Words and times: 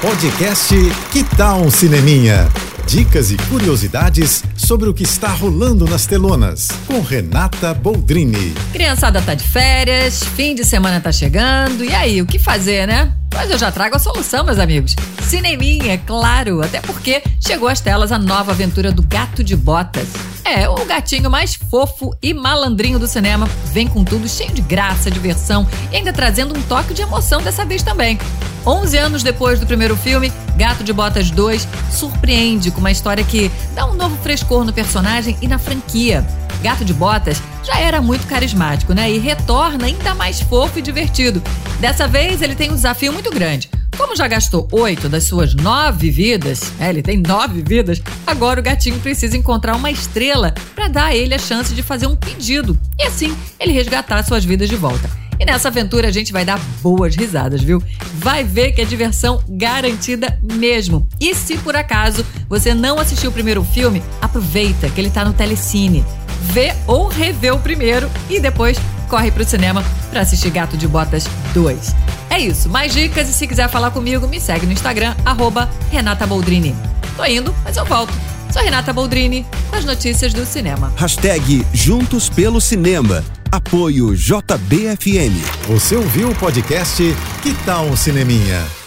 Podcast 0.00 0.76
Que 1.10 1.24
Tal 1.24 1.60
um 1.60 1.70
Cineminha? 1.72 2.48
Dicas 2.86 3.32
e 3.32 3.36
curiosidades 3.36 4.44
sobre 4.56 4.88
o 4.88 4.94
que 4.94 5.02
está 5.02 5.26
rolando 5.28 5.84
nas 5.86 6.06
telonas, 6.06 6.68
com 6.86 7.00
Renata 7.00 7.74
Boldrini. 7.74 8.54
Criançada 8.72 9.20
tá 9.20 9.34
de 9.34 9.42
férias, 9.42 10.22
fim 10.22 10.54
de 10.54 10.64
semana 10.64 11.00
tá 11.00 11.10
chegando, 11.10 11.84
e 11.84 11.92
aí, 11.92 12.22
o 12.22 12.26
que 12.26 12.38
fazer, 12.38 12.86
né? 12.86 13.12
Mas 13.34 13.50
eu 13.50 13.58
já 13.58 13.72
trago 13.72 13.96
a 13.96 13.98
solução, 13.98 14.44
meus 14.44 14.60
amigos. 14.60 14.94
Cineminha, 15.24 15.98
claro, 15.98 16.62
até 16.62 16.80
porque 16.80 17.20
chegou 17.44 17.68
às 17.68 17.80
telas 17.80 18.12
a 18.12 18.18
nova 18.20 18.52
aventura 18.52 18.92
do 18.92 19.02
Gato 19.02 19.42
de 19.42 19.56
Botas. 19.56 20.06
É, 20.48 20.66
o 20.66 20.82
gatinho 20.86 21.30
mais 21.30 21.54
fofo 21.54 22.16
e 22.22 22.32
malandrinho 22.32 22.98
do 22.98 23.06
cinema. 23.06 23.46
Vem 23.66 23.86
com 23.86 24.02
tudo 24.02 24.26
cheio 24.26 24.50
de 24.50 24.62
graça, 24.62 25.10
diversão 25.10 25.68
e 25.92 25.96
ainda 25.96 26.10
trazendo 26.10 26.58
um 26.58 26.62
toque 26.62 26.94
de 26.94 27.02
emoção 27.02 27.42
dessa 27.42 27.66
vez 27.66 27.82
também. 27.82 28.18
11 28.66 28.96
anos 28.96 29.22
depois 29.22 29.60
do 29.60 29.66
primeiro 29.66 29.94
filme, 29.94 30.32
Gato 30.56 30.82
de 30.82 30.90
Botas 30.90 31.30
2 31.30 31.68
surpreende 31.92 32.70
com 32.70 32.80
uma 32.80 32.90
história 32.90 33.22
que 33.22 33.50
dá 33.74 33.84
um 33.84 33.92
novo 33.92 34.16
frescor 34.22 34.64
no 34.64 34.72
personagem 34.72 35.36
e 35.42 35.46
na 35.46 35.58
franquia. 35.58 36.26
Gato 36.62 36.82
de 36.82 36.94
Botas 36.94 37.42
já 37.62 37.78
era 37.78 38.00
muito 38.00 38.26
carismático, 38.26 38.94
né? 38.94 39.10
E 39.10 39.18
retorna 39.18 39.84
ainda 39.84 40.14
mais 40.14 40.40
fofo 40.40 40.78
e 40.78 40.82
divertido. 40.82 41.42
Dessa 41.78 42.08
vez 42.08 42.40
ele 42.40 42.54
tem 42.54 42.70
um 42.70 42.74
desafio 42.74 43.12
muito 43.12 43.30
grande. 43.30 43.68
Como 43.98 44.14
já 44.14 44.28
gastou 44.28 44.68
oito 44.70 45.08
das 45.08 45.24
suas 45.24 45.56
nove 45.56 46.08
vidas, 46.08 46.72
é, 46.78 46.88
ele 46.88 47.02
tem 47.02 47.16
nove 47.18 47.60
vidas, 47.60 48.00
agora 48.24 48.60
o 48.60 48.62
gatinho 48.62 49.00
precisa 49.00 49.36
encontrar 49.36 49.74
uma 49.74 49.90
estrela 49.90 50.54
para 50.72 50.86
dar 50.86 51.06
a 51.06 51.16
ele 51.16 51.34
a 51.34 51.38
chance 51.38 51.74
de 51.74 51.82
fazer 51.82 52.06
um 52.06 52.14
pedido 52.14 52.78
e 52.96 53.02
assim 53.02 53.36
ele 53.58 53.72
resgatar 53.72 54.22
suas 54.22 54.44
vidas 54.44 54.68
de 54.68 54.76
volta. 54.76 55.10
E 55.40 55.44
nessa 55.44 55.66
aventura 55.66 56.06
a 56.06 56.12
gente 56.12 56.32
vai 56.32 56.44
dar 56.44 56.60
boas 56.80 57.16
risadas, 57.16 57.60
viu? 57.60 57.82
Vai 58.14 58.44
ver 58.44 58.70
que 58.70 58.80
é 58.80 58.84
diversão 58.84 59.42
garantida 59.48 60.38
mesmo. 60.42 61.08
E 61.20 61.34
se 61.34 61.58
por 61.58 61.74
acaso 61.74 62.24
você 62.48 62.72
não 62.74 63.00
assistiu 63.00 63.30
o 63.30 63.34
primeiro 63.34 63.64
filme, 63.64 64.00
aproveita 64.22 64.88
que 64.88 65.00
ele 65.00 65.10
tá 65.10 65.24
no 65.24 65.32
Telecine. 65.32 66.04
Vê 66.52 66.72
ou 66.86 67.08
revê 67.08 67.50
o 67.50 67.58
primeiro 67.58 68.08
e 68.30 68.38
depois 68.38 68.78
corre 69.08 69.32
pro 69.32 69.44
cinema 69.44 69.84
para 70.10 70.20
assistir 70.20 70.50
Gato 70.50 70.76
de 70.76 70.86
Botas 70.86 71.24
2. 71.52 71.94
É 72.38 72.40
isso, 72.40 72.68
mais 72.68 72.94
dicas 72.94 73.28
e 73.28 73.32
se 73.32 73.48
quiser 73.48 73.68
falar 73.68 73.90
comigo, 73.90 74.28
me 74.28 74.40
segue 74.40 74.64
no 74.64 74.70
Instagram, 74.70 75.12
arroba 75.24 75.68
Renata 75.90 76.24
Boldrini. 76.24 76.72
Tô 77.16 77.24
indo, 77.24 77.52
mas 77.64 77.76
eu 77.76 77.84
volto. 77.84 78.12
Sou 78.52 78.62
Renata 78.62 78.92
Boldrini, 78.92 79.44
com 79.68 79.74
as 79.74 79.84
notícias 79.84 80.32
do 80.32 80.46
cinema. 80.46 80.92
Hashtag 80.96 81.66
Juntos 81.72 82.28
pelo 82.28 82.60
Cinema. 82.60 83.24
Apoio 83.50 84.14
JBFM. 84.14 85.34
Você 85.66 85.96
ouviu 85.96 86.30
o 86.30 86.34
podcast 86.36 87.02
Que 87.42 87.52
Tal 87.66 87.86
um 87.86 87.96
Cineminha? 87.96 88.77